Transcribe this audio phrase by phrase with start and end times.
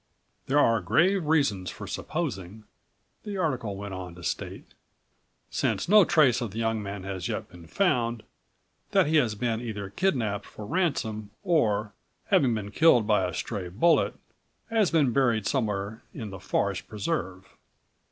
[0.47, 2.63] "There are grave reasons for supposing,"
[3.21, 4.73] the article went on to state,
[5.51, 8.23] "since no trace of the young man has yet been found,
[8.93, 11.93] that he has been either kidnapped for ransom or,
[12.31, 14.15] having been killed by a stray bullet,
[14.71, 17.55] has been buried somewhere in the forest preserve.